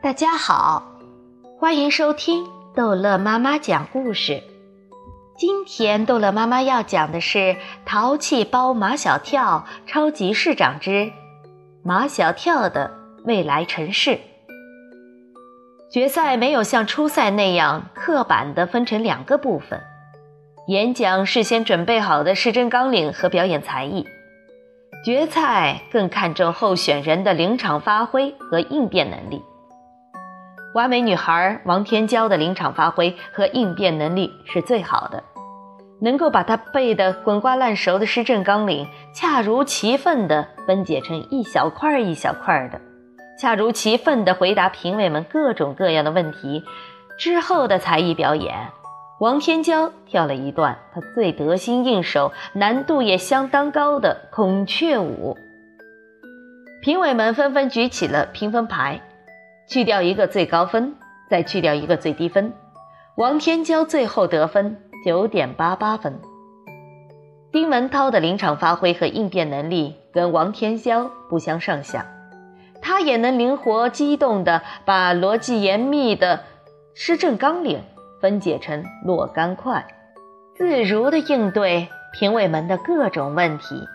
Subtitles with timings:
[0.00, 0.92] 大家好，
[1.58, 4.44] 欢迎收听逗乐妈妈讲故事。
[5.36, 7.38] 今天逗乐妈妈要讲的是
[7.84, 11.10] 《淘气包马小跳超级市长之
[11.82, 12.92] 马小跳的
[13.24, 14.10] 未来城市》。
[15.90, 19.80] 决赛没有像初赛那样刻板的分成两个部分，
[20.68, 24.06] 演讲事先准备好的市政纲领和表演才艺。
[25.04, 29.42] 决赛更看重候选人的临场发挥和应变能力。
[30.78, 35.24] 完美女孩王天娇的临场发挥和应变能力是最好的，
[36.00, 42.80] 能够把她背得滚瓜烂熟的施政纲领，恰如其分地分解成一小块一小块的，
[43.40, 46.62] 恰如其分地回答评委们各种各样的问题。
[47.18, 48.68] 之后的才艺表演，
[49.18, 55.36] 王天娇跳了一段她最得心应手、难度也相当高的孔雀舞。
[56.80, 59.00] 评委们纷纷举起了评分牌。
[59.68, 60.96] 去掉一个最高分，
[61.28, 62.54] 再去掉一个最低分，
[63.16, 66.18] 王天娇最后得分九点八八分。
[67.52, 72.06] 丁文涛的临场发挥和应变能力跟王天娇不相上下，
[72.80, 76.44] 他也能灵活机动地把逻辑严密的
[76.94, 77.82] 施政纲领
[78.22, 79.86] 分解成若干块，
[80.56, 81.88] 自如地应对
[82.18, 83.86] 评委们的各种问题。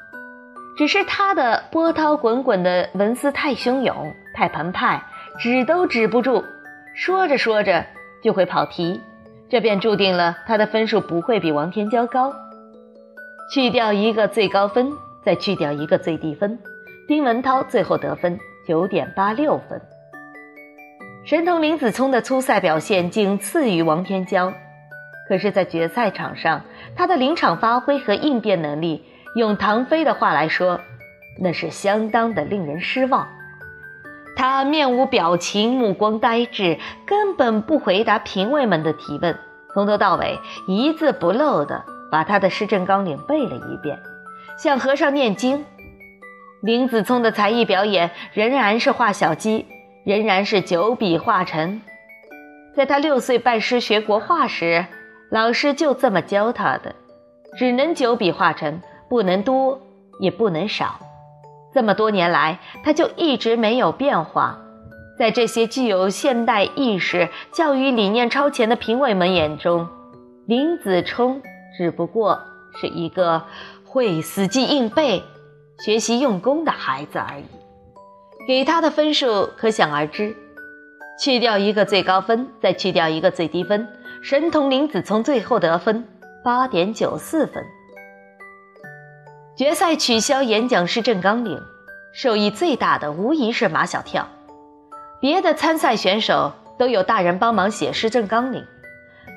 [0.77, 5.03] 只是他的波涛滚滚的文思太汹涌，太澎湃。
[5.39, 6.44] 止都止不住，
[6.95, 7.86] 说着说着
[8.23, 9.02] 就会跑题，
[9.50, 12.34] 这便注定了他的分数不会比王天骄高。
[13.52, 14.92] 去掉一个最高分，
[15.23, 16.59] 再去掉一个最低分，
[17.08, 19.81] 丁文涛最后得分九点八六分。
[21.26, 24.54] 神童林子聪的初赛表现仅次于王天骄，
[25.28, 26.61] 可是，在决赛场上，
[26.95, 29.04] 他的临场发挥和应变能力，
[29.36, 30.80] 用唐飞的话来说，
[31.42, 33.28] 那是相当的令人失望。
[34.36, 39.38] 他面无表情，目光呆滞，根本不回答评委们的提问，
[39.73, 43.99] 从头到尾一字不漏地把他的施政纲领背了一遍，
[44.58, 45.66] 像和尚念经。
[46.61, 49.66] 林子聪的才艺表演仍然是画小鸡，
[50.05, 51.82] 仍然是九笔画成。
[52.76, 54.86] 在他六岁拜师学国画时，
[55.30, 56.95] 老师就这么教他的，
[57.58, 59.80] 只能九笔画成，不能多，
[60.20, 60.99] 也不能少。
[61.73, 64.60] 这么多年来，他就一直没有变化。
[65.17, 69.88] 在这些具有现代意识、教育理念超前的评委们眼中，
[70.48, 71.42] 林子聪
[71.78, 72.39] 只不过
[72.80, 73.44] 是一个
[73.86, 75.23] 会死记硬背、
[75.86, 77.45] 学习用功的孩子而已。
[78.48, 80.36] 给他的分数可想而知。
[81.20, 83.88] 去掉一个最高分，再去掉一个最低分，
[84.23, 86.05] 神童林子聪最后得分
[86.44, 87.64] 八点九四分。
[89.55, 91.61] 决赛取消演讲施政纲领，
[92.11, 94.27] 受益最大的无疑是马小跳。
[95.21, 98.65] 别的参赛选手都有大人帮忙写诗政纲领，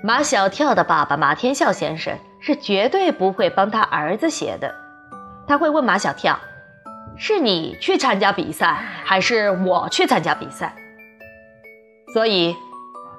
[0.02, 4.74] 马小跳的爸爸马天笑先生是绝对不会帮他儿子写的。
[5.46, 6.40] 他会问马小跳
[7.18, 10.74] ：“是你去参加比赛，还是我去参加比赛？”
[12.14, 12.56] 所以。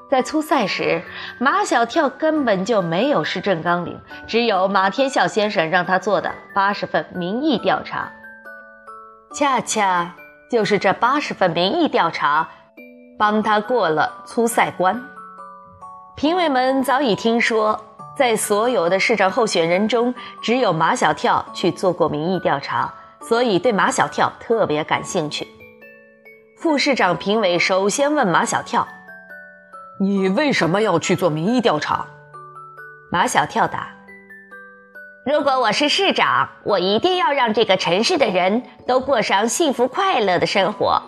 [0.09, 1.01] 在初赛时，
[1.38, 8.09] 马小跳根本就没有施政纲领，只有马天笑先生让他做的八十份民意调查。
[9.34, 10.16] 恰恰
[10.50, 12.47] 就是这八十份民意调查，
[13.19, 15.03] 帮他过了初赛关。
[16.16, 17.78] 评委们早已听说，
[18.18, 25.45] 在所有的市长候选人中，只有马小跳去做过民意调查，所以对马小跳特别感兴趣。
[26.57, 28.88] 副市长评委首先问马小跳。
[30.00, 32.06] 你为什么要去做民意调查？
[33.12, 33.96] 马小跳答
[35.25, 41.02] ：“如果我是市长，我一定要让这个城市的人都过上幸福快乐的生活。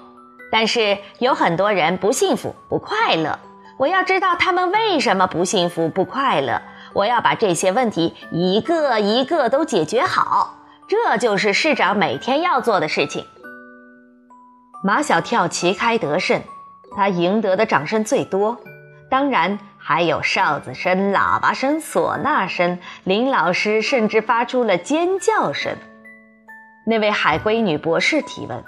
[0.52, 3.38] 但是有很多人不幸福、不快乐，
[3.78, 6.60] 我要知道他们为什么不幸福、不快乐。
[6.94, 10.56] 我要把这些问题一个一个都解决好，
[10.88, 13.24] 这就是市长每天要做的事情。”
[14.84, 16.42] 马小跳旗开得胜，
[16.96, 18.58] 他赢得的掌声最多。
[19.10, 25.76] 当然还有哨子声、喇叭声、唢呐声，林老师甚至发出了尖叫声。
[26.86, 28.64] 那位海归女博士提问：“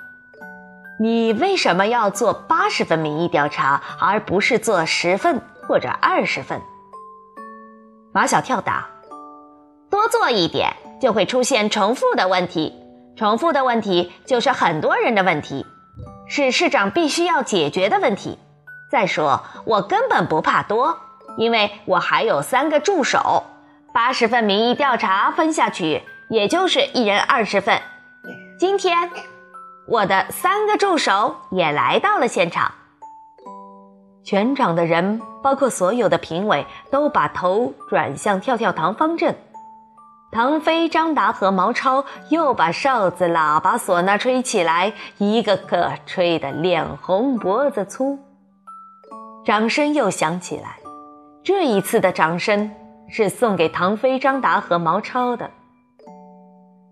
[0.99, 6.61] 你为什么要做八十份民意调查，而不是做十份或者二十份？”
[8.13, 8.89] 马小跳答
[9.89, 12.73] ：“多做一点就会出现重复的问题，
[13.15, 15.65] 重复的问题就是很多人的问题，
[16.27, 18.39] 是市长必须要解决的问题。”
[18.91, 20.97] 再说，我根本不怕多，
[21.37, 23.43] 因为我还有三个助手。
[23.93, 27.81] 八十份民意调查分下去，也就是一人二十份。
[28.59, 29.09] 今天，
[29.87, 32.73] 我的三个助手也来到了现场。
[34.25, 39.37] 全场的人，包括所有的评委，都把头转向跳跳糖方阵。
[40.33, 48.19] 唐飞、张达和毛超又把哨子、喇叭、唢呐吹起来，一个个吹得脸红脖子粗。
[49.43, 50.77] 掌声又响起来，
[51.43, 52.71] 这一次的掌声
[53.09, 55.49] 是送给唐飞、张达和毛超的。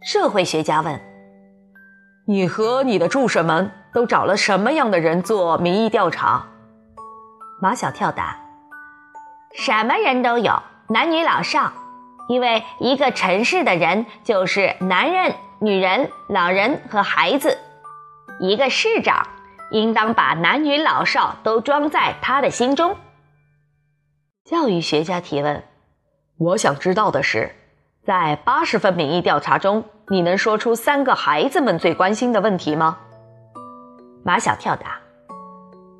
[0.01, 0.99] 社会学家问
[2.25, 6.47] ：“你和你的助手们都找了什么样的人做民意调查？”
[7.61, 8.39] 马小跳答
[9.53, 11.71] ：“什么人都有，男女老少。”
[12.29, 17.57] 因为一个城市的人就是男人、女人、老人和孩子，
[18.39, 19.27] 一个市长
[19.71, 22.95] 应当把男女老少都装在他的心中。
[24.45, 25.63] 教育学家提问：
[26.37, 27.55] 我想知道的是，
[28.03, 32.97] 在八十份民意调查中，你能说出三个孩子们最关心的问题吗？
[34.23, 34.99] 马小跳答。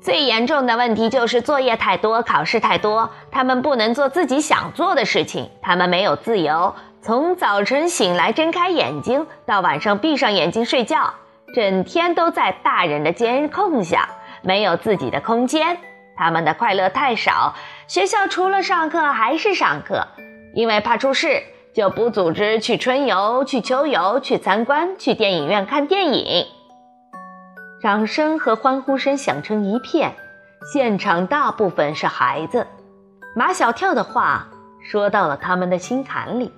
[0.00, 6.74] 最严重的问题就是作业太多，考试太多，他们不能做自己想做的事情，他们没有自由。
[7.02, 11.12] 从早晨醒来睁开眼睛，到晚上闭上眼睛睡觉，
[11.54, 14.08] 整天都在大人的监控下，
[14.42, 15.78] 没有自己的空间。
[16.16, 17.54] 他们的快乐太少，
[17.86, 20.06] 学校除了上课还是上课，
[20.54, 21.42] 因为怕出事，
[21.74, 26.46] 就不组织去春游、去秋游、去参观、去电影院看电影。
[27.80, 30.14] 掌声和欢呼声响成一片，
[30.72, 32.66] 现场大部分是孩子。
[33.34, 34.48] 马小跳的话
[34.82, 36.52] 说到了他们的心坎里。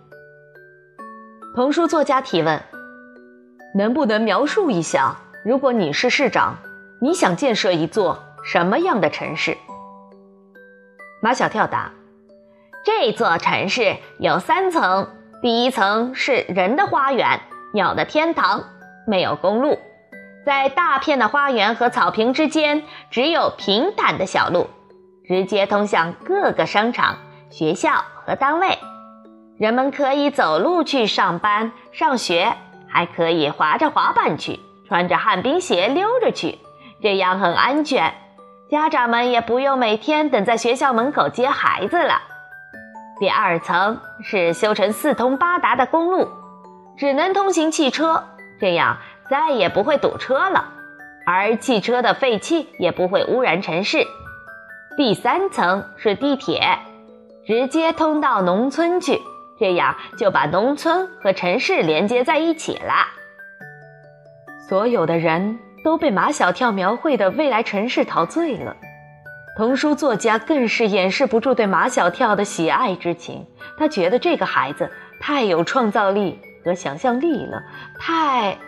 [1.55, 2.61] 童书作家提问：
[3.75, 6.59] 能不能描述一下，如果你是市长，
[7.01, 9.57] 你想建设一座什么样的城市？
[11.23, 11.93] 马小跳答：
[12.85, 15.09] 这座城市有三层，
[15.41, 17.41] 第一层是人的花园，
[17.73, 18.65] 鸟的天堂，
[19.07, 19.79] 没有公路。
[20.45, 24.69] 在大片的花园和草坪之间，只有平坦的小路，
[25.27, 27.17] 直接通向各个商场、
[27.49, 28.79] 学校和单位。
[29.57, 32.57] 人们可以走路去上班、上学，
[32.93, 36.59] 还可以滑着滑板去，穿着旱冰鞋溜着去，
[37.01, 38.13] 这样很安全。
[38.71, 42.23] 家长们也不用每天等在学校门口接孩子了。
[43.19, 46.29] 第二层是修成四通八达的公路，
[46.97, 48.25] 只能通行汽车，
[48.61, 48.99] 这样。
[49.31, 50.69] 再也不会堵车了，
[51.25, 54.07] 而汽车的废气也不会污染城市。
[54.95, 56.79] 第三层是地铁，
[57.47, 59.23] 直接通到农村去，
[59.63, 63.07] 这样就把农村和城市连接在一起了。
[64.69, 68.77] 所有的人都被马小跳描绘的未来城市陶醉了，
[69.57, 73.47] 童书作家更是掩饰不住对马小跳的喜爱之情。
[73.79, 77.63] 他觉得这个孩子太有创造力和想象力了，
[78.01, 78.59] 太……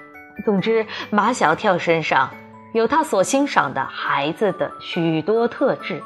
[0.44, 2.30] 总之，马小跳身上
[2.72, 6.00] 有他所欣赏的孩子的许多特质。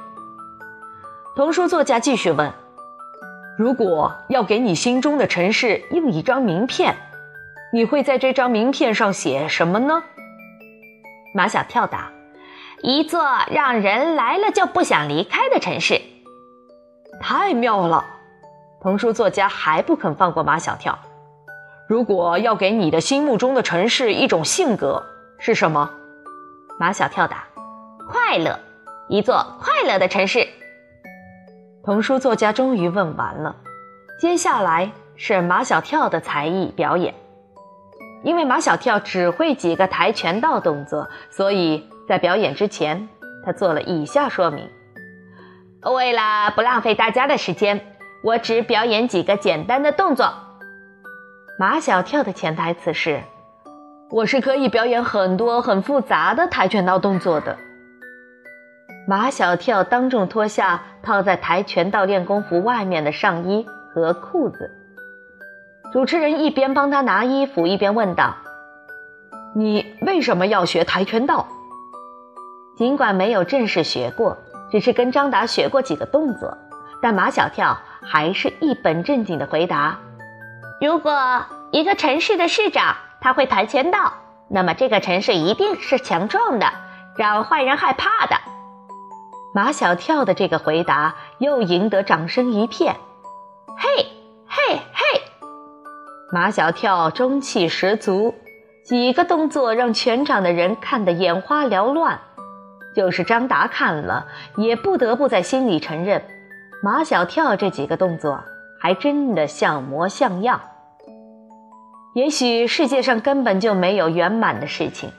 [1.37, 2.51] 童书作家继续问
[3.59, 6.95] ：“如果要给你心中的城市印一张名片，
[7.73, 10.05] 你会在这张名片上写什么呢？”
[11.35, 12.13] 马小跳答
[12.83, 13.21] ：“一座
[13.51, 16.01] 让人来了就不想离开的城市。”
[17.21, 18.07] 太妙了！
[18.81, 20.97] 童书作家还不肯放过马小跳。
[21.89, 25.03] 如果要给你的心目中的城市一种性格，
[25.41, 25.91] 是什么？
[26.79, 27.45] 马小跳答：
[28.09, 28.61] 快乐，
[29.09, 30.47] 一座快乐的城市。
[31.89, 33.57] 童书作家终于问完了，
[34.21, 37.15] 接下来是马小跳的才艺表演。
[38.23, 43.09] 因为马小跳只会几个跆拳道动作，所以在表演之前，
[43.43, 44.69] 他做了以下说明：
[45.97, 47.81] 为了不浪费大家的时间，
[48.23, 50.31] 我只表演几个简单的动作。
[51.59, 53.23] 马小跳的潜台词是
[54.13, 57.57] ：“我是可以表演很多很复杂的跆拳道动作的。”
[59.09, 64.71] 马小跳当众脱下套在跆拳道练功服外面的上衣和裤子。
[65.91, 68.37] 主持人一边帮他拿衣服，一边问道
[69.57, 71.49] ：“你为什么要学跆拳道？”
[72.77, 74.37] 尽管没有正式学过，
[74.71, 76.59] 只是跟张达学过几个动作，
[77.01, 80.01] 但马小跳还是一本正经的回答。
[80.83, 84.13] 如果一个城市的市长他会跆拳道，
[84.51, 86.67] 那么这个城市一定是强壮的，
[87.17, 88.37] 让坏人害怕的。
[89.55, 92.97] 马小跳的这个回答又赢得掌声一片。
[93.77, 94.07] 嘿，
[94.47, 95.23] 嘿，嘿！
[96.31, 98.35] 马小跳中气十足，
[98.85, 102.21] 几个动作让全场的人看得眼花缭乱。
[102.95, 104.27] 就是张达看了，
[104.57, 106.25] 也不得不在心里承认，
[106.83, 108.43] 马小跳这几个动作。
[108.81, 110.61] 还真的像模像样。
[112.15, 115.11] 也许世界上根本就没有圆满的事情。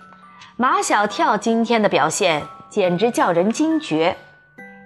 [0.56, 4.16] 马小跳今天的表现简直叫人惊觉。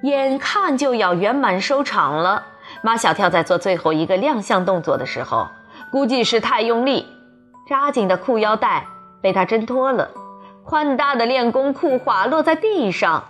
[0.03, 2.43] 眼看就要圆满收场了。
[2.81, 5.47] 马小跳在做最后一个亮相动作的时候，
[5.91, 7.05] 估计是太用力，
[7.67, 8.87] 扎紧的裤腰带
[9.21, 10.09] 被他挣脱了，
[10.65, 13.23] 宽大的练功裤滑落在地上，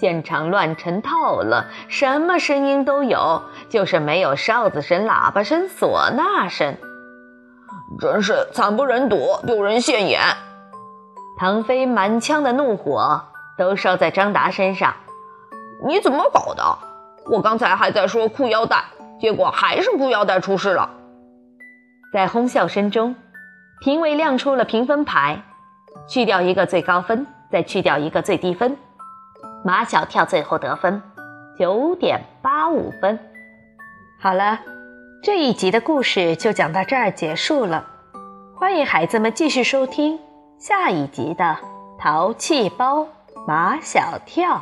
[0.00, 6.76] 现场乱成套了，什么声音都有，就是没有哨子声、喇叭声、唢呐声，
[8.00, 10.20] 真是惨不忍睹，丢人现眼。
[11.38, 13.22] 唐飞满腔的怒火
[13.58, 14.94] 都烧在张达身上，
[15.86, 16.78] 你怎么搞的？
[17.30, 18.84] 我刚才还在说裤腰带。
[19.18, 20.90] 结果还是裤腰带出事了。
[22.12, 23.16] 在哄笑声中，
[23.80, 25.40] 评委亮出了评分牌，
[26.06, 28.76] 去掉一个最高分，再去掉一个最低分。
[29.64, 31.02] 马小跳最后得分
[31.58, 33.18] 九点八五分。
[34.20, 34.60] 好了，
[35.22, 37.86] 这一集的故事就讲到这儿结束了。
[38.54, 40.20] 欢迎孩子们继续收听
[40.58, 41.44] 下一集的
[41.98, 43.08] 《淘气包
[43.46, 44.56] 马小跳》。